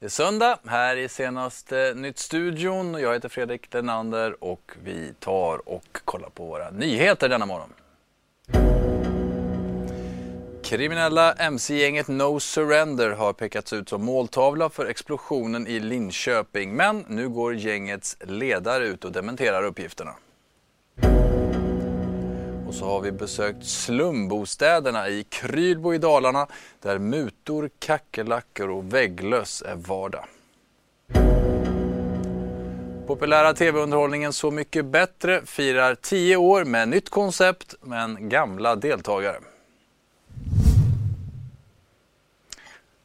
Det 0.00 0.06
är 0.06 0.10
söndag 0.10 0.58
här 0.66 0.96
i 0.96 1.08
senaste 1.08 1.94
Nytt-studion. 1.96 2.94
Jag 2.94 3.12
heter 3.12 3.28
Fredrik 3.28 3.74
Lenander 3.74 4.44
och 4.44 4.72
vi 4.84 5.14
tar 5.20 5.68
och 5.68 6.00
kollar 6.04 6.28
på 6.28 6.46
våra 6.46 6.70
nyheter 6.70 7.28
denna 7.28 7.46
morgon. 7.46 7.72
Kriminella 10.64 11.32
mc-gänget 11.32 12.08
No 12.08 12.40
Surrender 12.40 13.10
har 13.10 13.32
pekats 13.32 13.72
ut 13.72 13.88
som 13.88 14.04
måltavla 14.04 14.70
för 14.70 14.86
explosionen 14.86 15.66
i 15.66 15.80
Linköping. 15.80 16.74
Men 16.74 17.04
nu 17.08 17.28
går 17.28 17.54
gängets 17.54 18.16
ledare 18.20 18.86
ut 18.86 19.04
och 19.04 19.12
dementerar 19.12 19.62
uppgifterna. 19.62 20.14
Och 22.68 22.74
så 22.74 22.84
har 22.84 23.00
vi 23.00 23.12
besökt 23.12 23.64
slumbostäderna 23.64 25.08
i 25.08 25.24
Krylbo 25.28 25.94
i 25.94 25.98
Dalarna 25.98 26.46
där 26.82 26.98
mutor, 26.98 27.70
kackerlackor 27.78 28.70
och 28.70 28.94
vägglöss 28.94 29.62
är 29.66 29.74
vardag. 29.74 30.24
Populära 33.06 33.54
tv-underhållningen 33.54 34.32
Så 34.32 34.50
mycket 34.50 34.84
bättre 34.84 35.42
firar 35.46 35.94
10 35.94 36.36
år 36.36 36.64
med 36.64 36.88
nytt 36.88 37.10
koncept 37.10 37.74
men 37.80 38.28
gamla 38.28 38.76
deltagare. 38.76 39.36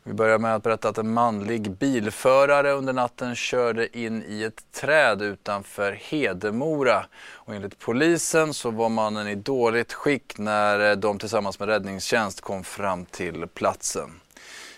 Vi 0.06 0.14
börjar 0.14 0.40
med 0.40 0.56
att 0.56 0.64
berätta 0.64 0.90
att 0.90 0.98
en 0.98 1.14
manlig 1.14 1.72
bilförare 1.72 2.72
under 2.72 2.94
natten 2.94 3.36
körde 3.36 3.98
in 3.98 4.24
i 4.28 4.44
ett 4.44 4.72
träd 4.72 5.22
utanför 5.22 5.92
Hedemora. 5.92 7.06
Och 7.34 7.56
enligt 7.56 7.80
polisen 7.80 8.54
så 8.54 8.72
var 8.72 8.90
mannen 8.90 9.28
i 9.28 9.36
dåligt 9.36 9.94
skick 9.94 10.38
när 10.38 10.90
eh, 10.92 10.96
de 10.96 11.20
tillsammans 11.20 11.60
med 11.60 11.68
räddningstjänst 11.68 12.42
kom 12.42 12.64
fram 12.64 13.06
till 13.06 13.48
platsen. 13.54 14.10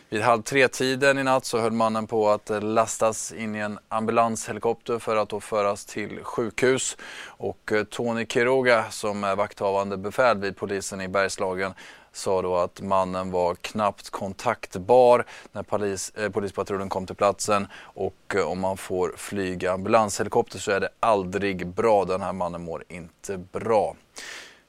Vid 0.10 0.22
halv 0.22 0.42
tre-tiden 0.42 1.20
i 1.20 1.24
natt 1.24 1.46
så 1.46 1.60
höll 1.60 1.72
mannen 1.72 2.08
på 2.08 2.30
att 2.30 2.50
eh, 2.50 2.62
lastas 2.62 3.32
in 3.32 3.56
i 3.56 3.60
en 3.60 3.80
ambulanshelikopter 3.90 5.00
för 5.00 5.16
att 5.16 5.30
då 5.30 5.40
föras 5.40 5.86
till 5.86 6.20
sjukhus. 6.24 6.98
Och 7.26 7.72
eh, 7.72 7.84
Tony 7.84 8.26
Quiroga 8.26 8.86
som 8.90 9.24
är 9.24 9.36
vakthavande 9.36 9.98
befäl 9.98 10.38
vid 10.38 10.58
polisen 10.58 11.02
i 11.02 11.08
Bergslagen 11.08 11.74
sa 12.16 12.42
då 12.42 12.56
att 12.56 12.82
mannen 12.82 13.32
var 13.32 13.56
knappt 13.56 14.10
kontaktbar 14.10 15.26
när 15.52 15.64
polis, 15.64 16.12
eh, 16.16 16.30
polispatrullen 16.30 16.90
kom 16.90 17.06
till 17.06 17.16
platsen 17.16 17.68
och 17.78 18.36
eh, 18.36 18.52
om 18.52 18.60
man 18.60 18.78
får 18.78 19.14
flyga 19.18 19.72
ambulanshelikopter 19.72 20.60
så 20.60 20.72
är 20.72 20.80
det 20.80 20.90
aldrig 21.00 21.68
bra. 21.68 22.06
Den 22.06 22.22
här 22.22 22.34
mannen 22.34 22.64
mår 22.64 22.84
inte 22.88 23.38
bra. 23.38 23.96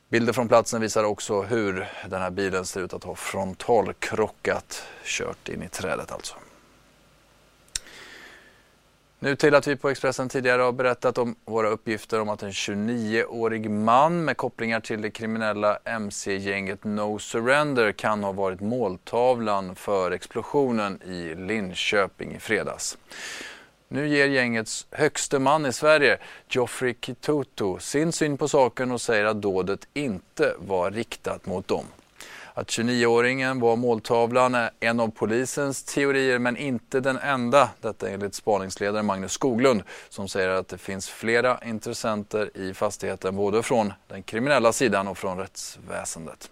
Bilder 0.09 0.33
från 0.33 0.49
platsen 0.49 0.81
visar 0.81 1.05
också 1.05 1.43
hur 1.43 1.89
den 2.09 2.23
här 2.23 2.31
bilen 2.31 2.67
ser 2.67 2.81
ut 2.81 2.95
att 2.95 3.05
ha 3.05 3.15
frontalkrockat, 3.15 4.83
kört 5.05 5.49
in 5.49 5.63
i 5.63 5.69
trädet 5.69 6.13
alltså. 6.13 6.35
Nu 9.19 9.37
till 9.37 9.55
att 9.55 9.67
vi 9.67 9.77
på 9.77 9.91
Expressen 9.91 10.29
tidigare 10.29 10.63
har 10.63 10.73
berättat 10.73 11.19
om 11.19 11.37
våra 11.45 11.69
uppgifter 11.69 12.21
om 12.21 12.29
att 12.29 12.43
en 12.43 12.51
29-årig 12.51 13.71
man 13.71 14.25
med 14.25 14.37
kopplingar 14.37 14.81
till 14.81 15.03
det 15.03 15.11
kriminella 15.11 15.79
mc-gänget 15.85 16.85
No 16.85 17.19
Surrender 17.19 17.93
kan 17.93 18.25
ha 18.25 18.33
varit 18.33 18.61
måltavlan 18.61 19.75
för 19.75 20.11
explosionen 20.11 21.03
i 21.03 21.35
Linköping 21.35 22.35
i 22.35 22.39
fredags. 22.39 22.99
Nu 23.89 24.09
ger 24.09 24.27
gängets 24.27 24.87
högste 24.91 25.39
man 25.39 25.67
i 25.67 25.73
Sverige, 25.73 26.19
Geoffrey 26.49 26.95
Kitutu, 27.01 27.79
sin 27.81 28.13
syn 28.13 28.37
på 28.37 28.49
saken 28.49 28.91
och 28.93 29.01
säger 29.01 29.25
att 29.25 29.43
dådet 29.43 29.89
inte 29.95 30.55
var 30.59 30.91
riktat 30.91 31.47
mot 31.47 31.69
dem. 31.69 31.85
Att 32.59 32.69
29-åringen 32.69 33.61
var 33.61 33.77
måltavlan 33.77 34.55
är 34.55 34.71
en 34.81 35.01
av 35.01 35.09
polisens 35.09 35.85
teorier 35.85 36.39
men 36.39 36.57
inte 36.57 37.01
den 37.01 37.19
enda. 37.19 37.71
Detta 37.81 38.09
enligt 38.09 38.35
spaningsledaren 38.35 39.07
Magnus 39.07 39.33
Skoglund 39.33 39.83
som 40.09 40.29
säger 40.29 40.49
att 40.49 40.69
det 40.69 40.79
finns 40.79 41.09
flera 41.09 41.59
intressenter 41.65 42.57
i 42.57 42.75
fastigheten 42.75 43.37
både 43.37 43.63
från 43.63 43.93
den 44.09 44.23
kriminella 44.23 44.73
sidan 44.73 45.09
och 45.09 45.19
från 45.19 45.39
rättsväsendet. 45.39 46.51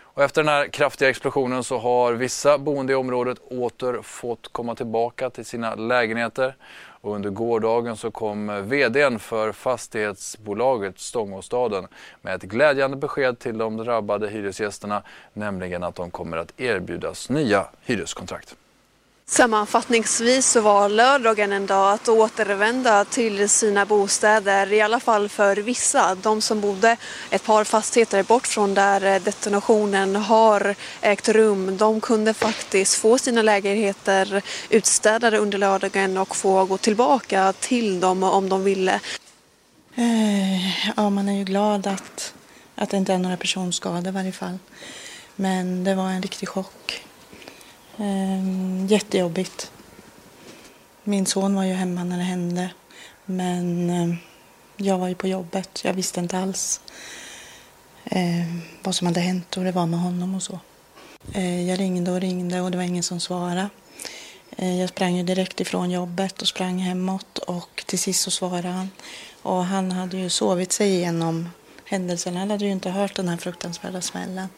Och 0.00 0.22
efter 0.22 0.42
den 0.42 0.48
här 0.48 0.68
kraftiga 0.68 1.08
explosionen 1.08 1.64
så 1.64 1.78
har 1.78 2.12
vissa 2.12 2.58
boende 2.58 2.92
i 2.92 2.96
området 2.96 3.38
åter 3.38 4.02
fått 4.02 4.52
komma 4.52 4.74
tillbaka 4.74 5.30
till 5.30 5.44
sina 5.44 5.74
lägenheter. 5.74 6.56
Och 7.00 7.14
under 7.14 7.30
gårdagen 7.30 7.96
så 7.96 8.10
kom 8.10 8.68
VDn 8.68 9.18
för 9.18 9.52
fastighetsbolaget 9.52 10.98
Stångåstaden 10.98 11.86
med 12.22 12.34
ett 12.34 12.42
glädjande 12.42 12.96
besked 12.96 13.38
till 13.38 13.58
de 13.58 13.76
drabbade 13.76 14.28
hyresgästerna, 14.28 15.02
nämligen 15.32 15.82
att 15.82 15.94
de 15.94 16.10
kommer 16.10 16.36
att 16.36 16.60
erbjudas 16.60 17.30
nya 17.30 17.66
hyreskontrakt. 17.80 18.56
Sammanfattningsvis 19.30 20.50
så 20.50 20.60
var 20.60 20.88
lördagen 20.88 21.52
en 21.52 21.66
dag 21.66 21.92
att 21.92 22.08
återvända 22.08 23.04
till 23.04 23.48
sina 23.48 23.86
bostäder, 23.86 24.72
i 24.72 24.80
alla 24.80 25.00
fall 25.00 25.28
för 25.28 25.56
vissa. 25.56 26.14
De 26.14 26.40
som 26.40 26.60
bodde 26.60 26.96
ett 27.30 27.44
par 27.44 27.64
fastigheter 27.64 28.22
bort 28.22 28.46
från 28.46 28.74
där 28.74 29.04
eh, 29.04 29.22
detonationen 29.22 30.16
har 30.16 30.74
ägt 31.00 31.28
rum, 31.28 31.76
de 31.76 32.00
kunde 32.00 32.34
faktiskt 32.34 32.94
få 32.94 33.18
sina 33.18 33.42
lägenheter 33.42 34.42
utstädade 34.68 35.38
under 35.38 35.58
lördagen 35.58 36.18
och 36.18 36.36
få 36.36 36.64
gå 36.64 36.76
tillbaka 36.76 37.52
till 37.60 38.00
dem 38.00 38.22
om 38.22 38.48
de 38.48 38.64
ville. 38.64 39.00
Eh, 39.94 40.88
ja, 40.96 41.10
man 41.10 41.28
är 41.28 41.38
ju 41.38 41.44
glad 41.44 41.86
att, 41.86 42.34
att 42.74 42.90
det 42.90 42.96
inte 42.96 43.12
är 43.12 43.18
några 43.18 43.36
personskador 43.36 44.08
i 44.08 44.10
varje 44.10 44.32
fall. 44.32 44.58
Men 45.36 45.84
det 45.84 45.94
var 45.94 46.08
en 46.08 46.22
riktig 46.22 46.48
chock. 46.48 46.79
Ehm, 48.00 48.86
jättejobbigt. 48.86 49.72
Min 51.04 51.26
son 51.26 51.54
var 51.54 51.64
ju 51.64 51.72
hemma 51.72 52.04
när 52.04 52.16
det 52.18 52.22
hände. 52.22 52.70
Men 53.24 53.90
eh, 53.90 54.14
jag 54.76 54.98
var 54.98 55.08
ju 55.08 55.14
på 55.14 55.28
jobbet. 55.28 55.80
Jag 55.84 55.94
visste 55.94 56.20
inte 56.20 56.38
alls 56.38 56.80
eh, 58.04 58.46
vad 58.82 58.94
som 58.94 59.06
hade 59.06 59.20
hänt 59.20 59.56
och 59.56 59.64
det 59.64 59.72
var 59.72 59.86
med 59.86 60.00
honom 60.00 60.34
och 60.34 60.42
så. 60.42 60.58
Eh, 61.32 61.68
jag 61.68 61.80
ringde 61.80 62.10
och 62.10 62.20
ringde 62.20 62.60
och 62.60 62.70
det 62.70 62.76
var 62.76 62.84
ingen 62.84 63.02
som 63.02 63.20
svarade. 63.20 63.68
Ehm, 64.56 64.76
jag 64.76 64.88
sprang 64.88 65.16
ju 65.16 65.22
direkt 65.22 65.60
ifrån 65.60 65.90
jobbet 65.90 66.42
och 66.42 66.48
sprang 66.48 66.78
hemåt 66.78 67.38
och 67.38 67.84
till 67.86 67.98
sist 67.98 68.22
så 68.22 68.30
svarade 68.30 68.68
han. 68.68 68.90
Och 69.42 69.64
han 69.64 69.92
hade 69.92 70.16
ju 70.16 70.30
sovit 70.30 70.72
sig 70.72 70.90
igenom 70.90 71.48
händelsen. 71.90 72.36
Han 72.36 72.50
hade 72.50 72.64
ju 72.64 72.70
inte 72.70 72.90
hört 72.90 73.16
den 73.16 73.28
här 73.28 73.36
fruktansvärda 73.36 74.00
smällen. 74.00 74.48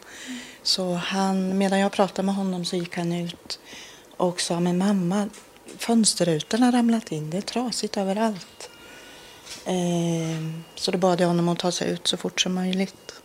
Så 0.63 0.93
han, 0.93 1.57
medan 1.57 1.79
jag 1.79 1.91
pratade 1.91 2.25
med 2.25 2.35
honom 2.35 2.65
så 2.65 2.75
gick 2.75 2.97
han 2.97 3.13
ut 3.13 3.59
och 4.17 4.41
sa, 4.41 4.59
men 4.59 4.77
mamma, 4.77 5.29
fönsterrutan 5.77 6.63
har 6.63 6.71
ramlat 6.71 7.11
in, 7.11 7.29
det 7.29 7.37
är 7.37 7.41
trasigt 7.41 7.97
överallt. 7.97 8.69
Eh, 9.65 10.63
så 10.75 10.91
då 10.91 10.97
bad 10.97 11.21
jag 11.21 11.27
honom 11.27 11.49
att 11.49 11.59
ta 11.59 11.71
sig 11.71 11.91
ut 11.91 12.07
så 12.07 12.17
fort 12.17 12.41
som 12.41 12.53
möjligt. 12.53 13.22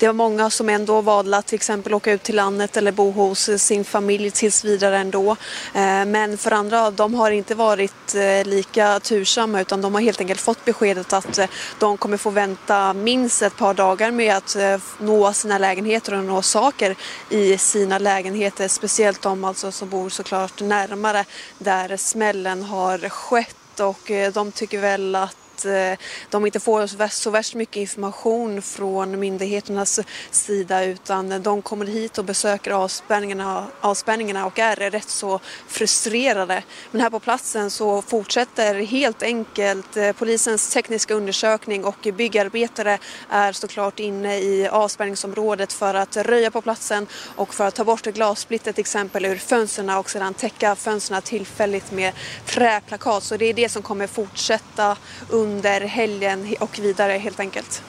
Det 0.00 0.06
var 0.06 0.14
många 0.14 0.50
som 0.50 0.68
ändå 0.68 1.00
valde 1.00 1.36
att 1.36 1.46
till 1.46 1.56
exempel 1.56 1.94
åka 1.94 2.12
ut 2.12 2.22
till 2.22 2.36
landet 2.36 2.76
eller 2.76 2.92
bo 2.92 3.10
hos 3.10 3.50
sin 3.56 3.84
familj 3.84 4.30
tills 4.30 4.64
vidare 4.64 4.98
ändå. 4.98 5.30
Eh, 5.74 6.04
men 6.04 6.38
för 6.38 6.50
andra, 6.50 6.90
de 6.90 7.14
har 7.14 7.30
inte 7.30 7.54
varit 7.54 8.14
eh, 8.14 8.44
lika 8.44 9.00
tursamma 9.00 9.60
utan 9.60 9.80
de 9.80 9.94
har 9.94 10.00
helt 10.00 10.20
enkelt 10.20 10.40
fått 10.40 10.64
beskedet 10.64 11.12
att 11.12 11.38
eh, 11.38 11.46
de 11.78 11.96
kommer 11.96 12.16
få 12.16 12.30
vänta 12.30 12.92
minst 12.92 13.42
ett 13.42 13.56
par 13.56 13.74
dagar 13.74 14.10
med 14.10 14.36
att 14.36 14.56
nå 14.98 15.32
sina 15.32 15.58
lägenheter 15.58 16.14
och 16.14 16.24
nå 16.24 16.42
saker 16.42 16.96
i 17.28 17.58
sina 17.58 17.98
lägenheter. 17.98 18.68
Speciellt 18.68 19.22
de 19.22 19.44
alltså 19.44 19.72
som 19.72 19.88
bor 19.88 20.08
såklart 20.08 20.60
närmare 20.60 21.24
där 21.58 21.96
smällen 21.96 22.62
har 22.62 23.08
skett 23.08 23.80
och 23.80 24.10
de 24.32 24.52
tycker 24.52 24.80
väl 24.80 25.14
att 25.14 25.39
att 25.60 25.64
eh, 25.64 26.06
de 26.30 26.46
inte 26.46 26.60
får 26.60 27.08
så 27.08 27.30
värst 27.30 27.54
mycket 27.54 27.76
information 27.76 28.62
från 28.62 29.20
myndigheternas 29.20 30.00
sida 30.30 30.84
utan 30.84 31.42
de 31.42 31.62
kommer 31.62 31.86
hit 31.86 32.18
och 32.18 32.24
besöker 32.24 32.70
avspärrningarna, 32.70 33.66
avspärrningarna 33.80 34.46
och 34.46 34.58
är 34.58 34.76
rätt 34.76 35.08
så 35.08 35.40
frustrerade. 35.68 36.62
Men 36.90 37.00
här 37.00 37.10
på 37.10 37.20
platsen 37.20 37.70
så 37.70 38.02
fortsätter 38.02 38.74
helt 38.74 39.22
enkelt 39.22 39.96
eh, 39.96 40.12
polisens 40.12 40.72
tekniska 40.72 41.14
undersökning 41.14 41.84
och 41.84 42.08
byggarbetare 42.14 42.98
är 43.30 43.52
såklart 43.52 44.00
inne 44.00 44.38
i 44.38 44.68
avspärrningsområdet 44.68 45.72
för 45.72 45.94
att 45.94 46.16
röja 46.16 46.50
på 46.50 46.62
platsen 46.62 47.06
och 47.36 47.54
för 47.54 47.66
att 47.66 47.74
ta 47.74 47.84
bort 47.84 48.02
glassplitter 48.02 48.72
till 48.72 48.80
exempel 48.80 49.24
ur 49.24 49.36
fönstren 49.36 49.90
och 49.90 50.10
sedan 50.10 50.34
täcka 50.34 50.76
fönstren 50.76 51.22
tillfälligt 51.22 51.92
med 51.92 52.12
träplakat. 52.46 53.22
Så 53.22 53.36
det 53.36 53.46
är 53.46 53.54
det 53.54 53.68
som 53.68 53.82
kommer 53.82 54.06
fortsätta 54.06 54.96
under 55.28 55.49
under 55.50 55.80
helgen 55.80 56.54
och 56.60 56.78
vidare 56.78 57.12
helt 57.12 57.40
enkelt. 57.40 57.82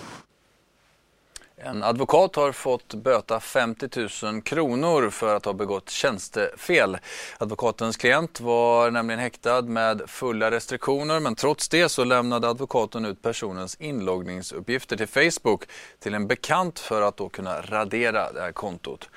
En 1.56 1.84
advokat 1.84 2.36
har 2.36 2.52
fått 2.52 2.94
böta 2.94 3.40
50 3.40 3.90
000 4.24 4.42
kronor 4.42 5.10
för 5.10 5.36
att 5.36 5.46
ha 5.46 5.54
begått 5.54 5.90
tjänstefel. 5.90 6.98
Advokatens 7.38 7.98
klient 7.98 8.42
var 8.42 8.92
nämligen 8.92 9.20
häktad 9.20 9.62
med 9.62 10.02
fulla 10.08 10.52
restriktioner 10.52 11.20
men 11.20 11.36
trots 11.36 11.70
det 11.70 11.90
så 11.90 12.04
lämnade 12.04 12.50
advokaten 12.50 13.06
ut 13.06 13.22
personens 13.22 13.76
inloggningsuppgifter 13.76 14.98
till 14.98 15.08
Facebook 15.08 15.64
till 16.00 16.14
en 16.14 16.28
bekant 16.28 16.80
för 16.80 17.02
att 17.02 17.18
då 17.18 17.30
kunna 17.30 17.62
radera 17.62 18.32
det 18.32 18.42
här 18.42 18.52
kontot. 18.52 19.10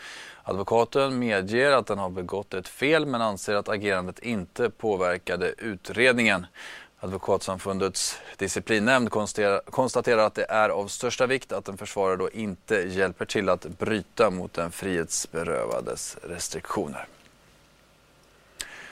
Advokaten 0.47 1.19
medger 1.19 1.73
att 1.73 1.87
den 1.87 1.99
har 1.99 2.11
begått 2.11 2.55
ett 2.55 2.69
fel 2.69 3.07
men 3.07 3.21
anser 3.21 3.55
att 3.55 3.69
agerandet 3.69 4.19
inte 4.19 4.71
påverkade 4.71 5.55
utredningen. 5.59 6.47
Advokatsamfundets 7.05 8.19
disciplinnämnd 8.37 9.11
konstaterar 9.71 10.27
att 10.27 10.35
det 10.35 10.47
är 10.49 10.69
av 10.69 10.87
största 10.87 11.27
vikt 11.27 11.53
att 11.53 11.69
en 11.69 11.77
försvarare 11.77 12.17
då 12.17 12.31
inte 12.31 12.75
hjälper 12.75 13.25
till 13.25 13.49
att 13.49 13.67
bryta 13.67 14.31
mot 14.31 14.53
den 14.53 14.71
frihetsberövades 14.71 16.17
restriktioner. 16.23 17.07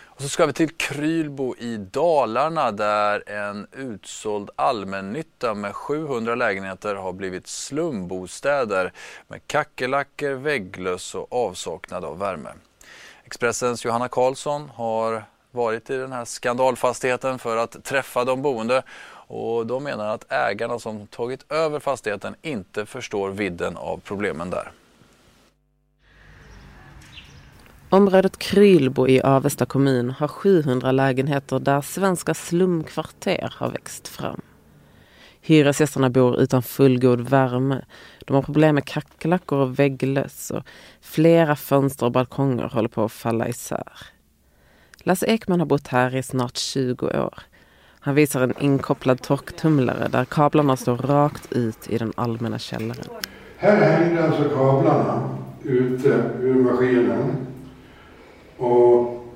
Och 0.04 0.22
så 0.22 0.28
ska 0.28 0.46
vi 0.46 0.52
till 0.52 0.70
Krylbo 0.70 1.56
i 1.56 1.76
Dalarna 1.76 2.70
där 2.70 3.28
en 3.28 3.66
utsåld 3.72 4.50
allmännytta 4.56 5.54
med 5.54 5.74
700 5.74 6.34
lägenheter 6.34 6.94
har 6.94 7.12
blivit 7.12 7.46
slumbostäder 7.46 8.92
med 9.28 9.46
kackerlackor, 9.46 10.30
vägglöss 10.30 11.14
och 11.14 11.32
avsaknad 11.32 12.04
av 12.04 12.18
värme. 12.18 12.50
Expressens 13.24 13.84
Johanna 13.84 14.08
Karlsson 14.08 14.70
har 14.74 15.24
varit 15.52 15.90
i 15.90 15.96
den 15.96 16.12
här 16.12 16.24
skandalfastigheten 16.24 17.38
för 17.38 17.56
att 17.56 17.84
träffa 17.84 18.24
de 18.24 18.42
boende 18.42 18.82
och 19.26 19.66
de 19.66 19.84
menar 19.84 20.14
att 20.14 20.32
ägarna 20.32 20.78
som 20.78 21.06
tagit 21.06 21.52
över 21.52 21.80
fastigheten 21.80 22.34
inte 22.42 22.86
förstår 22.86 23.30
vidden 23.30 23.76
av 23.76 24.00
problemen 24.04 24.50
där. 24.50 24.72
Området 27.88 28.38
Krylbo 28.38 29.08
i 29.08 29.20
Avesta 29.20 29.66
kommun 29.66 30.10
har 30.10 30.28
700 30.28 30.92
lägenheter 30.92 31.58
där 31.58 31.80
svenska 31.80 32.34
slumkvarter 32.34 33.54
har 33.56 33.70
växt 33.70 34.08
fram. 34.08 34.40
Hyresgästerna 35.40 36.10
bor 36.10 36.40
utan 36.40 36.62
fullgod 36.62 37.20
värme. 37.20 37.84
De 38.26 38.34
har 38.34 38.42
problem 38.42 38.74
med 38.74 38.84
kackerlackor 38.84 39.58
och 39.58 39.78
vägglöss 39.78 40.50
och 40.50 40.62
flera 41.00 41.56
fönster 41.56 42.06
och 42.06 42.12
balkonger 42.12 42.68
håller 42.68 42.88
på 42.88 43.04
att 43.04 43.12
falla 43.12 43.48
isär. 43.48 43.92
Lasse 45.04 45.26
Ekman 45.26 45.60
har 45.60 45.66
bott 45.66 45.88
här 45.88 46.16
i 46.16 46.22
snart 46.22 46.56
20 46.56 47.06
år. 47.06 47.34
Han 48.00 48.14
visar 48.14 48.40
en 48.40 48.54
inkopplad 48.60 49.22
torktumlare 49.22 50.08
där 50.08 50.24
kablarna 50.24 50.76
står 50.76 50.96
rakt 50.96 51.52
ut 51.52 51.90
i 51.90 51.98
den 51.98 52.12
allmänna 52.16 52.58
källaren. 52.58 53.04
Här 53.56 53.76
hängde 53.76 54.24
alltså 54.24 54.48
kablarna 54.48 55.28
ute 55.62 56.08
ur 56.40 56.54
maskinen. 56.54 57.36
Och 58.56 59.26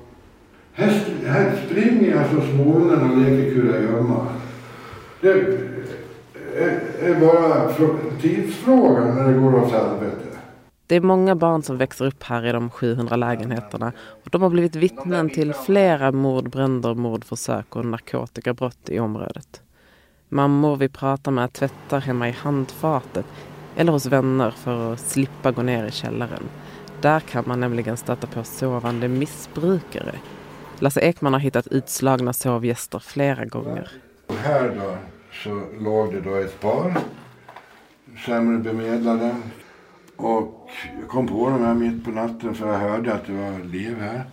här, 0.73 1.03
här 1.27 1.55
springer 1.65 2.17
alltså 2.17 2.41
smålen 2.51 3.11
och 3.11 3.17
leker 3.17 3.53
kurragömma. 3.53 4.27
Det 5.21 5.29
är, 5.29 5.59
är 7.01 7.19
bara 7.19 7.73
tidsfrågan 8.21 9.15
när 9.15 9.31
det 9.31 9.39
går 9.39 9.55
åt 9.55 9.71
helvete. 9.71 10.26
Det 10.87 10.95
är 10.95 11.01
många 11.01 11.35
barn 11.35 11.63
som 11.63 11.77
växer 11.77 12.05
upp 12.05 12.23
här 12.23 12.45
i 12.45 12.51
de 12.51 12.69
700 12.69 13.15
lägenheterna 13.15 13.91
och 14.23 14.29
de 14.29 14.41
har 14.41 14.49
blivit 14.49 14.75
vittnen 14.75 15.29
till 15.29 15.53
flera 15.53 16.11
mordbränder, 16.11 16.93
mordförsök 16.93 17.75
och 17.75 17.85
narkotikabrott 17.85 18.89
i 18.89 18.99
området. 18.99 19.61
Mammor 20.29 20.75
vi 20.75 20.89
pratar 20.89 21.31
med 21.31 21.53
tvättar 21.53 21.99
hemma 21.99 22.29
i 22.29 22.31
handfatet 22.31 23.25
eller 23.75 23.91
hos 23.91 24.05
vänner 24.05 24.51
för 24.51 24.93
att 24.93 24.99
slippa 24.99 25.51
gå 25.51 25.61
ner 25.61 25.85
i 25.85 25.91
källaren. 25.91 26.43
Där 27.01 27.19
kan 27.19 27.43
man 27.47 27.59
nämligen 27.59 27.97
stöta 27.97 28.27
på 28.27 28.43
sovande 28.43 29.07
missbrukare. 29.07 30.15
Lasse 30.79 31.01
Ekman 31.01 31.33
har 31.33 31.39
hittat 31.39 31.67
utslagna 31.67 32.33
sovgäster 32.33 32.99
flera 32.99 33.45
gånger. 33.45 33.91
Här 34.29 34.75
då 34.75 34.97
så 35.31 35.61
låg 35.79 36.13
det 36.13 36.21
då 36.21 36.35
ett 36.35 36.61
par 36.61 36.97
sämre 38.25 38.57
bemedlade 38.57 39.35
och 40.17 40.69
jag 40.99 41.09
kom 41.09 41.27
på 41.27 41.49
dem 41.49 41.63
här 41.63 41.73
mitt 41.73 42.05
på 42.05 42.11
natten 42.11 42.55
för 42.55 42.67
jag 42.67 42.79
hörde 42.79 43.13
att 43.13 43.25
det 43.25 43.33
var 43.33 43.63
liv 43.63 43.97
här. 43.99 44.23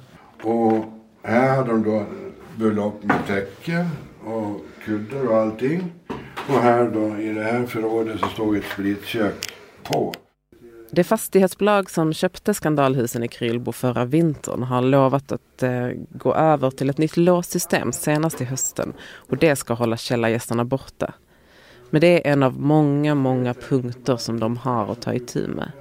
Och 0.42 0.84
här 1.22 1.56
hade 1.56 1.72
de 1.72 1.82
då 1.82 2.06
bullat 2.56 2.86
upp 2.86 3.04
med 3.04 3.26
täcke 3.26 3.86
och 4.24 4.60
kuddar 4.84 5.26
och 5.28 5.36
allting. 5.36 5.92
Och 6.48 6.60
här 6.60 6.90
då 6.90 7.18
i 7.20 7.32
det 7.32 7.42
här 7.42 7.66
förrådet 7.66 8.20
så 8.20 8.26
stod 8.26 8.56
ett 8.56 8.64
splitkök 8.64 9.34
på. 9.82 10.14
Det 10.90 11.04
fastighetsbolag 11.04 11.90
som 11.90 12.12
köpte 12.12 12.54
skandalhusen 12.54 13.22
i 13.22 13.28
Krylbo 13.28 13.72
förra 13.72 14.04
vintern 14.04 14.62
har 14.62 14.82
lovat 14.82 15.32
att 15.32 15.62
eh, 15.62 15.88
gå 16.10 16.34
över 16.34 16.70
till 16.70 16.90
ett 16.90 16.98
nytt 16.98 17.16
låssystem 17.16 17.92
senast 17.92 18.40
i 18.40 18.44
hösten 18.44 18.92
och 19.02 19.36
det 19.36 19.56
ska 19.56 19.74
hålla 19.74 19.96
källargästerna 19.96 20.64
borta. 20.64 21.14
Men 21.94 22.00
det 22.00 22.28
är 22.28 22.32
en 22.32 22.42
av 22.42 22.60
många, 22.60 23.14
många 23.14 23.54
punkter 23.54 24.16
som 24.16 24.40
de 24.40 24.56
har 24.56 24.92
att 24.92 25.02
ta 25.02 25.14
itu 25.14 25.46
med. 25.48 25.72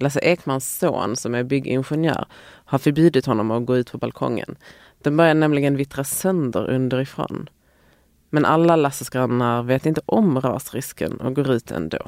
Lasse 0.00 0.20
Ekmans 0.20 0.78
son, 0.78 1.16
som 1.16 1.34
är 1.34 1.42
byggingenjör, 1.42 2.26
har 2.64 2.78
förbjudit 2.78 3.26
honom 3.26 3.50
att 3.50 3.66
gå 3.66 3.76
ut 3.76 3.92
på 3.92 3.98
balkongen. 3.98 4.56
Den 5.02 5.16
börjar 5.16 5.34
nämligen 5.34 5.76
vittra 5.76 6.04
sönder 6.04 6.70
underifrån. 6.70 7.48
Men 8.30 8.44
alla 8.44 8.76
Lasses 8.76 9.10
grannar 9.10 9.62
vet 9.62 9.86
inte 9.86 10.00
om 10.06 10.40
rasrisken 10.40 11.20
och 11.20 11.34
går 11.34 11.50
ut 11.50 11.70
ändå. 11.70 11.98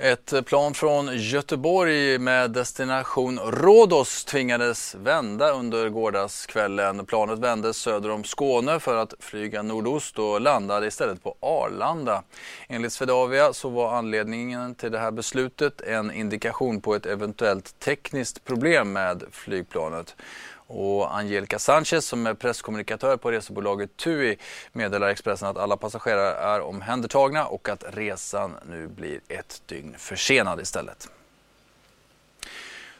Ett 0.00 0.46
plan 0.46 0.74
från 0.74 1.16
Göteborg 1.16 2.18
med 2.18 2.50
destination 2.50 3.38
Rhodos 3.38 4.24
tvingades 4.24 4.94
vända 4.94 5.50
under 5.52 5.88
gårdagskvällen. 5.88 7.06
Planet 7.06 7.38
vände 7.38 7.74
söder 7.74 8.10
om 8.10 8.24
Skåne 8.24 8.80
för 8.80 8.96
att 8.96 9.14
flyga 9.18 9.62
nordost 9.62 10.18
och 10.18 10.40
landade 10.40 10.86
istället 10.86 11.22
på 11.22 11.36
Arlanda. 11.40 12.22
Enligt 12.68 12.92
Swedavia 12.92 13.52
så 13.52 13.68
var 13.68 13.94
anledningen 13.94 14.74
till 14.74 14.92
det 14.92 14.98
här 14.98 15.10
beslutet 15.10 15.80
en 15.80 16.12
indikation 16.12 16.80
på 16.80 16.94
ett 16.94 17.06
eventuellt 17.06 17.78
tekniskt 17.78 18.44
problem 18.44 18.92
med 18.92 19.22
flygplanet. 19.30 20.16
Och 20.70 21.16
Angelica 21.16 21.58
Sanchez 21.58 22.06
som 22.06 22.26
är 22.26 22.34
presskommunikatör 22.34 23.16
på 23.16 23.30
resebolaget 23.30 23.96
TUI 23.96 24.36
meddelar 24.72 25.08
Expressen 25.08 25.48
att 25.48 25.56
alla 25.56 25.76
passagerare 25.76 26.34
är 26.34 26.60
omhändertagna 26.60 27.46
och 27.46 27.68
att 27.68 27.84
resan 27.88 28.56
nu 28.66 28.88
blir 28.88 29.20
ett 29.28 29.62
dygn 29.66 29.94
försenad 29.98 30.60
istället. 30.60 31.08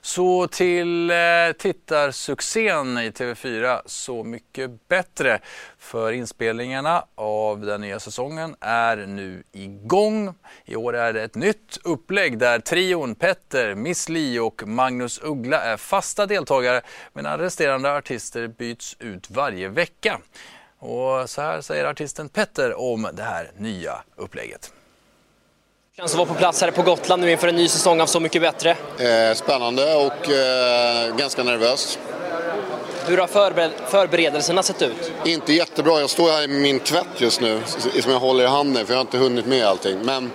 Så 0.00 0.46
till 0.46 1.10
eh, 1.10 1.16
tittarsuccén 1.58 2.98
i 2.98 3.10
TV4 3.10 3.80
Så 3.86 4.24
mycket 4.24 4.88
bättre. 4.88 5.40
För 5.78 6.12
inspelningarna 6.12 7.04
av 7.14 7.60
den 7.60 7.80
nya 7.80 8.00
säsongen 8.00 8.56
är 8.60 8.96
nu 8.96 9.42
igång. 9.52 10.34
I 10.64 10.76
år 10.76 10.96
är 10.96 11.12
det 11.12 11.22
ett 11.22 11.34
nytt 11.34 11.78
upplägg 11.84 12.38
där 12.38 12.58
trion 12.58 13.14
Petter, 13.14 13.74
Miss 13.74 14.08
Li 14.08 14.38
och 14.38 14.62
Magnus 14.66 15.20
Uggla 15.22 15.60
är 15.60 15.76
fasta 15.76 16.26
deltagare 16.26 16.80
medan 17.12 17.38
resterande 17.38 17.96
artister 17.96 18.48
byts 18.48 18.96
ut 18.98 19.30
varje 19.30 19.68
vecka. 19.68 20.20
Och 20.78 21.30
så 21.30 21.42
här 21.42 21.60
säger 21.60 21.84
artisten 21.84 22.28
Petter 22.28 22.80
om 22.80 23.08
det 23.12 23.22
här 23.22 23.50
nya 23.56 24.02
upplägget 24.16 24.72
känns 25.98 26.12
att 26.12 26.18
vara 26.18 26.28
på 26.28 26.34
plats 26.34 26.60
här 26.60 26.70
på 26.70 26.82
Gotland 26.82 27.22
nu 27.22 27.30
inför 27.30 27.48
en 27.48 27.56
ny 27.56 27.68
säsong 27.68 28.00
av 28.00 28.06
Så 28.06 28.20
mycket 28.20 28.42
bättre? 28.42 28.70
Eh, 28.98 29.34
spännande 29.34 29.94
och 29.94 30.30
eh, 30.30 31.16
ganska 31.16 31.42
nervös. 31.42 31.98
Hur 33.06 33.18
har 33.18 33.26
förbered 33.26 33.70
förberedelserna 33.88 34.62
sett 34.62 34.82
ut? 34.82 35.12
Inte 35.24 35.52
jättebra. 35.52 36.00
Jag 36.00 36.10
står 36.10 36.30
här 36.30 36.48
med 36.48 36.60
min 36.60 36.80
tvätt 36.80 37.06
just 37.16 37.40
nu 37.40 37.60
som 38.00 38.12
jag 38.12 38.20
håller 38.20 38.44
i 38.44 38.46
handen 38.46 38.86
för 38.86 38.92
jag 38.92 38.98
har 38.98 39.04
inte 39.04 39.18
hunnit 39.18 39.46
med 39.46 39.66
allting. 39.66 39.98
Men 40.02 40.30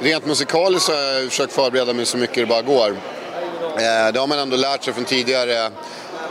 rent 0.00 0.26
musikaliskt 0.26 0.88
har 0.88 0.96
jag 0.96 1.28
försökt 1.28 1.52
förbereda 1.52 1.92
mig 1.92 2.06
så 2.06 2.16
mycket 2.16 2.36
det 2.36 2.46
bara 2.46 2.62
går. 2.62 2.88
Eh, 2.88 4.12
det 4.12 4.20
har 4.20 4.26
man 4.26 4.38
ändå 4.38 4.56
lärt 4.56 4.84
sig 4.84 4.94
från 4.94 5.04
tidigare 5.04 5.70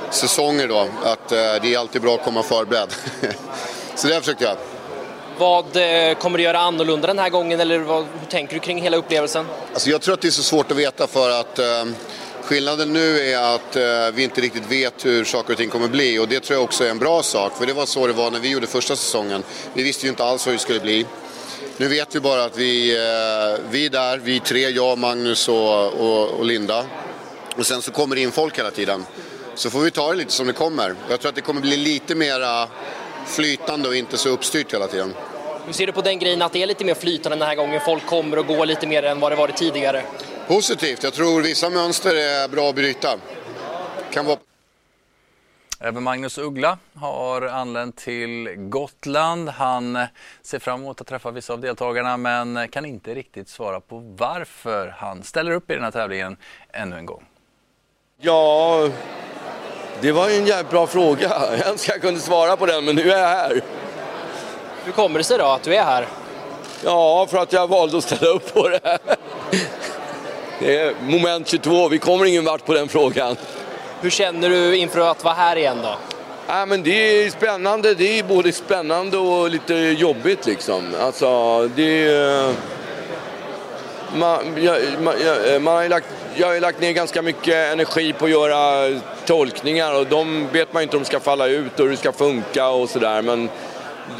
säsonger 0.10 0.68
då, 0.68 0.88
att 1.04 1.30
det 1.30 1.74
är 1.74 1.78
alltid 1.78 2.02
bra 2.02 2.16
att 2.16 2.24
komma 2.24 2.44
förberedd. 2.44 2.94
Så 3.96 4.08
det 4.08 4.20
försökte 4.20 4.44
jag. 4.44 4.73
Vad 5.38 5.66
eh, 5.76 6.18
kommer 6.18 6.38
du 6.38 6.44
göra 6.44 6.60
annorlunda 6.60 7.08
den 7.08 7.20
här 7.20 7.30
gången 7.30 7.60
eller 7.60 7.80
vad, 7.80 8.06
hur 8.20 8.28
tänker 8.30 8.54
du 8.54 8.60
kring 8.60 8.82
hela 8.82 8.98
upplevelsen? 8.98 9.46
Alltså 9.74 9.90
jag 9.90 10.02
tror 10.02 10.14
att 10.14 10.22
det 10.22 10.28
är 10.28 10.32
så 10.32 10.44
svårt 10.44 10.72
att 10.72 10.78
veta 10.78 11.08
för 11.08 11.30
att 11.30 11.60
eh, 11.60 11.86
skillnaden 12.44 12.94
nu 12.94 13.20
är 13.20 13.56
att 13.56 13.76
eh, 13.76 13.84
vi 14.14 14.24
inte 14.24 14.42
riktigt 14.42 14.72
vet 14.72 15.06
hur 15.06 15.24
saker 15.24 15.54
och 15.54 15.58
ting 15.58 15.70
kommer 15.70 15.88
bli 15.88 16.20
och 16.20 16.28
det 16.28 16.40
tror 16.40 16.58
jag 16.58 16.64
också 16.64 16.84
är 16.84 16.90
en 16.90 17.00
bra 17.00 17.24
sak 17.24 17.58
för 17.58 17.66
det 17.66 17.74
var 17.74 17.86
så 17.86 18.08
det 18.08 18.14
var 18.14 18.32
när 18.32 18.40
vi 18.40 18.50
gjorde 18.50 18.68
första 18.68 18.96
säsongen. 18.96 19.44
Vi 19.74 19.84
visste 19.84 20.06
ju 20.06 20.10
inte 20.10 20.24
alls 20.24 20.48
hur 20.48 20.52
det 20.52 20.60
skulle 20.60 20.80
bli. 20.80 21.06
Nu 21.78 21.88
vet 21.88 22.16
vi 22.16 22.20
bara 22.20 22.44
att 22.44 22.58
vi, 22.58 22.96
eh, 22.96 23.62
vi 23.72 23.86
är 23.86 23.90
där, 23.90 24.18
vi 24.18 24.40
tre, 24.40 24.70
jag, 24.70 24.98
Magnus 24.98 25.48
och, 25.48 25.94
och, 25.94 26.28
och 26.28 26.46
Linda. 26.46 26.86
Och 27.58 27.66
sen 27.66 27.82
så 27.82 27.92
kommer 27.92 28.16
det 28.16 28.22
in 28.22 28.32
folk 28.32 28.60
hela 28.60 28.72
tiden. 28.72 29.06
Så 29.56 29.70
får 29.70 29.80
vi 29.80 29.92
ta 29.92 30.12
det 30.12 30.18
lite 30.18 30.32
som 30.32 30.48
det 30.48 30.54
kommer. 30.54 30.96
Jag 31.10 31.20
tror 31.20 31.30
att 31.30 31.36
det 31.36 31.42
kommer 31.42 31.62
bli 31.62 31.78
lite 31.78 32.16
mera 32.16 32.68
flytande 33.26 33.90
och 33.90 33.96
inte 33.96 34.18
så 34.18 34.30
uppstyrt 34.30 34.74
hela 34.74 34.88
tiden. 34.88 35.14
Hur 35.66 35.74
ser 35.74 35.88
du 35.88 35.94
på 35.94 36.02
den 36.02 36.20
grejen 36.20 36.42
att 36.42 36.54
det 36.54 36.64
är 36.64 36.68
lite 36.68 36.86
mer 36.86 36.94
flytande 36.94 37.38
den 37.38 37.48
här 37.48 37.56
gången? 37.56 37.82
Folk 37.82 38.06
kommer 38.06 38.40
och 38.40 38.48
går 38.48 38.66
lite 38.66 38.88
mer 38.88 39.04
än 39.04 39.20
vad 39.20 39.32
det 39.32 39.36
varit 39.36 39.58
tidigare. 39.58 40.04
Positivt. 40.48 41.04
Jag 41.04 41.14
tror 41.14 41.42
vissa 41.42 41.70
mönster 41.70 42.16
är 42.16 42.48
bra 42.48 42.70
att 42.70 42.76
bryta. 42.76 43.18
Kan 44.12 44.26
vara... 44.26 44.38
Även 45.80 46.04
Magnus 46.04 46.38
Uggla 46.38 46.78
har 46.96 47.42
anlänt 47.42 47.98
till 47.98 48.50
Gotland. 48.58 49.50
Han 49.50 50.08
ser 50.42 50.60
fram 50.60 50.82
emot 50.82 51.02
att 51.02 51.08
träffa 51.08 51.32
vissa 51.32 51.54
av 51.54 51.60
deltagarna 51.60 52.18
men 52.18 52.68
kan 52.68 52.86
inte 52.86 53.16
riktigt 53.16 53.50
svara 53.50 53.80
på 53.80 54.00
varför 54.18 54.96
han 54.98 55.24
ställer 55.24 55.52
upp 55.52 55.72
i 55.72 55.74
den 55.74 55.84
här 55.84 55.92
tävlingen 55.92 56.38
ännu 56.72 56.96
en 56.96 57.06
gång. 57.06 57.26
Ja, 58.22 58.90
det 60.04 60.12
var 60.12 60.30
ju 60.30 60.36
en 60.36 60.46
jävligt 60.46 60.70
bra 60.70 60.88
fråga. 60.88 61.32
Jag 61.58 61.68
önskar 61.68 61.94
jag 61.94 62.02
kunde 62.02 62.20
svara 62.20 62.58
på 62.58 62.66
den, 62.66 62.86
men 62.86 62.96
nu 62.96 63.12
är 63.12 63.20
jag 63.20 63.28
här. 63.28 63.62
Hur 64.86 64.92
kommer 64.92 65.18
det 65.18 65.24
sig 65.24 65.38
då 65.38 65.46
att 65.46 65.64
du 65.64 65.76
är 65.76 65.84
här? 65.84 66.08
Ja, 66.84 67.28
för 67.30 67.38
att 67.38 67.54
jag 67.54 67.68
valde 67.68 67.98
att 67.98 68.04
ställa 68.04 68.28
upp 68.32 68.54
på 68.54 68.70
det. 68.70 68.80
Det 70.60 70.78
är 70.78 70.94
moment 71.02 71.48
22, 71.48 71.88
vi 71.90 71.98
kommer 71.98 72.26
ingen 72.26 72.46
vart 72.46 72.66
på 72.66 72.74
den 72.74 72.88
frågan. 72.88 73.36
Hur 74.02 74.10
känner 74.10 74.50
du 74.50 74.78
inför 74.78 75.00
att 75.00 75.24
vara 75.24 75.34
här 75.34 75.56
igen 75.56 75.78
då? 75.84 75.96
Ja, 76.48 76.66
men 76.66 76.84
det 76.84 77.26
är 77.26 77.30
spännande, 77.30 77.94
det 77.94 78.20
är 78.20 78.24
både 78.24 78.52
spännande 78.52 79.18
och 79.18 79.50
lite 79.50 79.74
jobbigt 79.74 80.46
liksom. 80.46 80.96
Alltså, 81.02 81.68
det 81.76 82.08
är... 82.08 82.54
Man, 84.16 84.64
jag, 84.64 84.80
man, 85.02 85.14
jag, 85.26 85.62
man 85.62 85.76
har 85.76 85.90
lagt, 85.90 86.08
jag 86.36 86.48
har 86.48 86.60
lagt 86.60 86.82
ner 86.82 86.92
ganska 86.92 87.22
mycket 87.22 87.72
energi 87.74 88.14
på 88.14 88.26
att 88.26 88.32
göra 88.32 88.90
tolkningar 89.26 90.00
och 90.00 90.08
de 90.08 90.48
vet 90.52 90.74
man 90.74 90.84
inte 90.84 90.98
om 90.98 91.04
de 91.04 91.08
ska 91.08 91.20
falla 91.20 91.48
ut 91.48 91.80
och 91.80 91.86
hur 91.86 91.92
det 91.92 91.98
ska 91.98 92.12
funka 92.12 92.68
och 92.68 92.90
sådär. 92.90 93.22
Men 93.22 93.50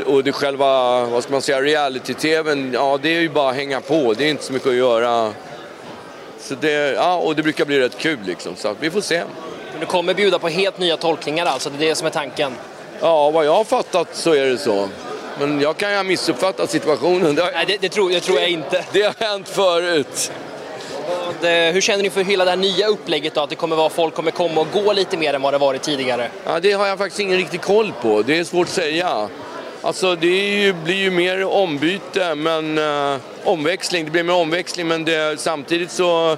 och 0.06 0.24
det 0.24 0.32
själva, 0.32 1.06
vad 1.06 1.24
ska 1.24 1.32
man 1.32 1.42
säga, 1.42 1.62
reality-tvn, 1.62 2.74
ja 2.74 3.00
det 3.02 3.16
är 3.16 3.22
ju 3.22 3.30
bara 3.30 3.50
att 3.50 3.56
hänga 3.56 3.82
på. 3.82 4.14
Det 4.14 4.26
är 4.26 4.30
inte 4.30 4.44
så 4.44 4.54
mycket 4.54 4.68
att 4.68 4.76
göra. 4.76 5.34
Så 6.40 6.56
det, 6.56 6.94
ja, 6.94 7.16
och 7.16 7.36
det 7.36 7.44
brukar 7.44 7.66
bli 7.66 7.80
rätt 7.80 7.98
kul 7.98 8.20
liksom, 8.26 8.56
så 8.56 8.76
vi 8.80 8.92
får 8.92 9.02
se. 9.02 9.24
Men 9.72 9.80
du 9.80 9.86
kommer 9.86 10.14
bjuda 10.14 10.40
på 10.40 10.48
helt 10.48 10.78
nya 10.78 10.98
tolkningar 10.98 11.46
alltså, 11.46 11.70
det 11.70 11.86
är 11.86 11.90
det 11.90 11.96
som 11.96 12.08
är 12.08 12.12
tanken? 12.12 12.52
Ja, 13.00 13.32
vad 13.32 13.46
jag 13.46 13.54
har 13.54 13.64
fattat 13.64 14.08
så 14.14 14.34
är 14.34 14.46
det 14.46 14.58
så. 14.58 14.90
Men 15.40 15.62
jag 15.62 15.78
kan 15.78 15.90
ju 15.90 15.96
ha 15.96 16.04
missuppfattat 16.04 16.70
situationen. 16.70 17.36
Det 17.36 17.42
har... 17.42 17.52
Nej, 17.52 17.66
det, 17.68 17.78
det, 17.82 17.90
tror, 17.90 18.10
det 18.10 18.20
tror 18.20 18.40
jag 18.40 18.50
inte. 18.50 18.86
Det 18.94 19.02
har 19.02 19.28
hänt 19.28 19.50
förut. 19.50 20.32
Det, 21.42 21.72
hur 21.74 21.82
känner 21.82 22.04
ni 22.04 22.10
för 22.10 22.24
hela 22.24 22.46
det 22.46 22.52
här 22.52 22.58
nya 22.58 22.88
upplägget 22.88 23.34
då? 23.34 23.42
Att 23.42 23.50
det 23.50 23.56
kommer 23.56 23.76
vara, 23.76 23.90
folk 23.90 24.14
kommer 24.14 24.32
komma 24.32 24.62
och 24.62 24.68
gå 24.74 24.94
lite 24.94 25.18
mer 25.18 25.34
än 25.34 25.42
vad 25.42 25.54
det 25.54 25.58
varit 25.58 25.82
tidigare? 25.82 26.28
Ja, 26.46 26.60
det 26.60 26.72
har 26.72 26.88
jag 26.88 26.98
faktiskt 26.98 27.20
ingen 27.20 27.38
riktig 27.38 27.62
koll 27.62 27.94
på. 28.02 28.22
Det 28.22 28.38
är 28.38 28.44
svårt 28.44 28.68
att 28.68 28.74
säga. 28.74 29.30
Alltså 29.82 30.16
det 30.16 30.28
ju, 30.28 30.74
blir 30.74 30.96
ju 30.96 31.12
mer 31.12 31.46
ombyte, 31.46 32.36
men 32.36 32.78
uh, 32.78 33.18
omväxling. 33.44 34.06
Det 34.06 34.12
blir 34.12 34.24
mer 34.24 34.34
omväxling, 34.34 34.88
men 34.88 35.06
det, 35.06 35.40
samtidigt 35.40 35.92
så 35.92 36.38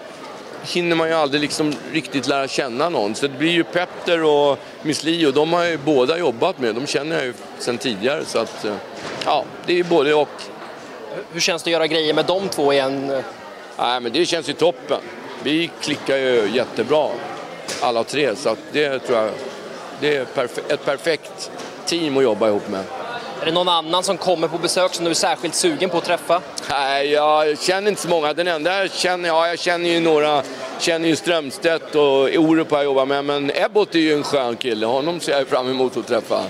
hinner 0.66 0.96
man 0.96 1.08
ju 1.08 1.14
aldrig 1.14 1.42
liksom 1.42 1.74
riktigt 1.92 2.28
lära 2.28 2.48
känna 2.48 2.90
någon. 2.90 3.16
Så 3.16 3.28
det 3.28 3.38
blir 3.38 3.52
ju 3.52 3.64
Petter 3.64 4.24
och 4.24 4.60
Miss 4.82 5.04
Li 5.04 5.26
och 5.26 5.34
de 5.34 5.54
har 5.54 5.64
ju 5.64 5.78
båda 5.78 6.18
jobbat 6.18 6.60
med. 6.60 6.76
De 6.76 6.88
känner 6.88 7.16
jag 7.16 7.26
ju 7.26 7.34
sedan 7.60 7.78
tidigare. 7.78 8.26
Så 8.26 8.40
att, 8.40 8.66
uh, 8.66 8.76
ja, 9.26 9.46
det 9.66 9.74
är 9.74 9.78
ju 9.78 9.84
både 9.84 10.14
och. 10.14 10.30
Hur 11.34 11.40
känns 11.40 11.64
det 11.64 11.70
att 11.70 11.72
göra 11.72 11.88
grejer 11.88 12.14
med 12.14 12.26
de 12.26 12.50
två 12.50 12.74
igen? 12.74 13.22
Nej, 13.78 14.00
men 14.00 14.12
det 14.12 14.26
känns 14.26 14.50
ju 14.50 14.54
toppen. 14.54 15.02
Vi 15.44 15.70
klickar 15.82 16.18
ju 16.18 16.50
jättebra, 16.54 17.08
alla 17.82 18.04
tre. 18.04 18.36
Så 18.36 18.50
att 18.50 18.60
det 18.72 19.00
tror 19.00 19.18
jag 19.18 19.32
det 20.00 20.18
är 20.18 20.22
ett 20.70 20.86
perfekt 20.86 21.52
team 21.86 22.18
att 22.18 22.24
jobba 22.24 22.48
ihop 22.48 22.70
med. 22.70 22.84
Är 23.42 23.46
det 23.46 23.52
någon 23.52 23.70
annan 23.70 24.04
som 24.04 24.18
kommer 24.18 24.48
på 24.48 24.58
besök 24.58 24.94
som 24.94 25.06
du 25.06 25.12
är 25.12 25.16
särskilt 25.16 25.56
sugen 25.56 25.90
på 25.90 25.98
att 25.98 26.04
träffa? 26.04 26.42
Nej, 26.70 27.12
jag 27.12 27.60
känner 27.60 27.90
inte 27.90 28.02
så 28.02 28.08
många. 28.08 28.34
Den 28.34 28.48
enda 28.48 28.78
jag 28.78 28.92
känner, 28.92 29.30
ja, 29.30 29.48
jag 29.48 29.60
känner 29.60 29.90
ju 29.90 30.00
några, 30.00 30.44
känner 30.80 31.08
ju 31.08 31.16
Strömstedt 31.16 31.96
och 31.96 32.36
Orup 32.38 32.72
har 32.72 32.78
jag 32.78 32.86
jobbat 32.86 33.08
med, 33.08 33.26
men 33.26 33.52
Ebbot 33.56 33.96
är 33.96 34.00
ju 34.00 34.14
en 34.14 34.24
skön 34.24 34.56
kille. 34.56 34.86
Honom 34.86 35.20
ser 35.20 35.32
jag 35.32 35.48
fram 35.48 35.70
emot 35.70 35.98
att 35.98 36.08
träffa. 36.08 36.42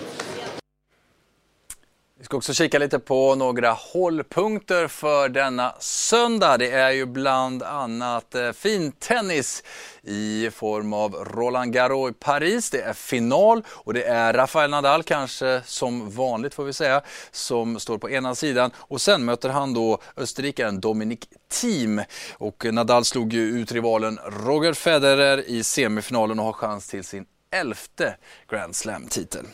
Vi 2.20 2.26
ska 2.26 2.38
också 2.38 2.54
kika 2.54 2.80
lite 2.80 3.00
på 3.00 3.36
några 3.36 3.72
hållpunkter 3.72 4.88
för 4.88 5.30
denna 5.30 5.76
söndag. 5.80 6.58
Det 6.58 6.72
är 6.72 6.92
ju 6.92 7.06
bland 7.06 7.64
annat 7.64 8.36
eh, 8.36 8.52
fintennis 8.52 9.64
i 10.02 10.50
form 10.52 10.94
av 10.94 11.14
Roland 11.16 11.74
Garros 11.74 12.12
i 12.12 12.14
Paris. 12.14 12.70
Det 12.70 12.82
är 12.82 12.94
final 12.94 13.64
och 13.70 13.94
det 13.94 14.04
är 14.04 14.34
Rafael 14.34 14.70
Nadal 14.70 15.04
kanske 15.04 15.62
som 15.66 16.10
vanligt 16.10 16.54
får 16.54 16.64
vi 16.64 16.74
säga 16.74 17.02
som 17.32 17.80
står 17.80 17.98
på 17.98 18.10
ena 18.10 18.36
sidan 18.36 18.72
och 18.78 19.02
sen 19.02 19.26
möter 19.26 19.50
han 19.50 19.74
då 19.74 20.02
österrikaren 20.18 20.80
Dominic 20.80 21.20
Thiem 21.52 22.02
och 22.34 22.66
Nadal 22.74 23.06
slog 23.06 23.34
ju 23.34 23.42
ut 23.42 23.72
rivalen 23.72 24.20
Roger 24.46 24.74
Federer 24.74 25.50
i 25.50 25.64
semifinalen 25.64 26.40
och 26.40 26.46
har 26.46 26.54
chans 26.54 26.88
till 26.88 27.04
sin 27.04 27.26
elfte 27.56 28.18
Grand 28.50 28.76
Slam-titel. 28.76 29.46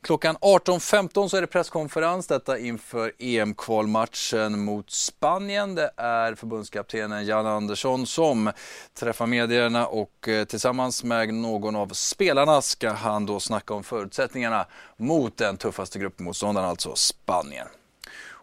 Klockan 0.00 0.36
18.15 0.36 1.28
så 1.28 1.36
är 1.36 1.40
det 1.40 1.46
presskonferens, 1.46 2.26
detta 2.26 2.58
inför 2.58 3.12
EM-kvalmatchen 3.18 4.64
mot 4.64 4.90
Spanien. 4.90 5.74
Det 5.74 5.90
är 5.96 6.34
förbundskaptenen 6.34 7.26
Jan 7.26 7.46
Andersson 7.46 8.06
som 8.06 8.52
träffar 8.94 9.26
medierna 9.26 9.86
och 9.86 10.28
eh, 10.28 10.44
tillsammans 10.44 11.04
med 11.04 11.34
någon 11.34 11.76
av 11.76 11.88
spelarna 11.88 12.62
ska 12.62 12.90
han 12.90 13.26
då 13.26 13.40
snacka 13.40 13.74
om 13.74 13.84
förutsättningarna 13.84 14.66
mot 14.96 15.36
den 15.36 15.56
tuffaste 15.56 15.98
gruppmotståndaren, 15.98 16.68
alltså 16.68 16.94
Spanien. 16.94 17.66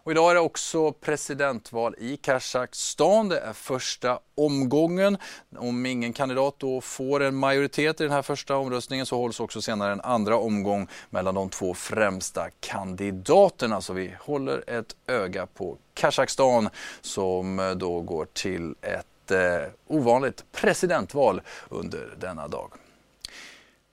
Och 0.08 0.12
idag 0.12 0.30
är 0.30 0.34
det 0.34 0.40
också 0.40 0.92
presidentval 0.92 1.94
i 1.98 2.16
Kazakstan. 2.16 3.28
Det 3.28 3.38
är 3.38 3.52
första 3.52 4.18
omgången. 4.34 5.18
Om 5.56 5.86
ingen 5.86 6.12
kandidat 6.12 6.54
då 6.58 6.80
får 6.80 7.22
en 7.22 7.34
majoritet 7.34 8.00
i 8.00 8.04
den 8.04 8.12
här 8.12 8.22
första 8.22 8.56
omröstningen 8.56 9.06
så 9.06 9.16
hålls 9.16 9.40
också 9.40 9.62
senare 9.62 9.92
en 9.92 10.00
andra 10.00 10.36
omgång 10.36 10.88
mellan 11.10 11.34
de 11.34 11.48
två 11.48 11.74
främsta 11.74 12.50
kandidaterna. 12.60 13.80
Så 13.80 13.92
vi 13.92 14.14
håller 14.20 14.64
ett 14.66 14.96
öga 15.06 15.46
på 15.46 15.76
Kazakstan 15.94 16.68
som 17.00 17.58
eh, 17.58 17.70
då 17.70 18.00
går 18.00 18.26
till 18.32 18.74
ett 18.82 19.30
eh, 19.30 19.70
ovanligt 19.86 20.44
presidentval 20.52 21.40
under 21.68 22.14
denna 22.20 22.48
dag. 22.48 22.70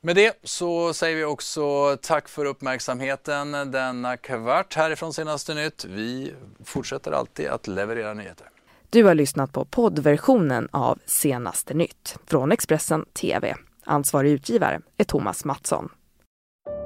Med 0.05 0.15
det 0.15 0.39
så 0.43 0.93
säger 0.93 1.15
vi 1.15 1.23
också 1.23 1.97
tack 2.01 2.29
för 2.29 2.45
uppmärksamheten 2.45 3.51
denna 3.51 4.17
kvart 4.17 4.75
härifrån 4.75 5.13
Senaste 5.13 5.53
Nytt. 5.53 5.85
Vi 5.85 6.33
fortsätter 6.63 7.11
alltid 7.11 7.47
att 7.47 7.67
leverera 7.67 8.13
nyheter. 8.13 8.47
Du 8.89 9.03
har 9.03 9.15
lyssnat 9.15 9.51
på 9.51 9.65
poddversionen 9.65 10.69
av 10.71 10.99
Senaste 11.05 11.73
Nytt 11.73 12.17
från 12.27 12.51
Expressen 12.51 13.05
TV. 13.05 13.55
Ansvarig 13.85 14.31
utgivare 14.31 14.81
är 14.97 15.03
Thomas 15.03 15.45
Mattsson. 15.45 15.89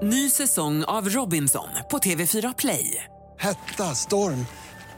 Ny 0.02 0.30
säsong 0.30 0.84
av 0.84 1.10
Robinson 1.10 1.70
på 1.92 1.98
TV4 1.98 2.54
Play. 2.58 3.04
Hetta, 3.38 3.84
storm, 3.84 4.46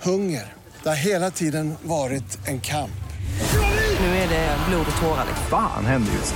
hunger. 0.02 0.54
Det 0.84 0.90
har 0.90 0.96
hela 0.96 1.32
tiden 1.32 1.74
varit 1.84 2.48
en 2.48 2.62
kamp. 2.62 3.02
Nu 4.00 4.06
är 4.06 4.30
det 4.30 4.58
blod 4.70 4.86
och 4.96 5.02
tårar. 5.02 5.26
Fan 5.50 5.86
händer 5.86 6.12
just 6.12 6.36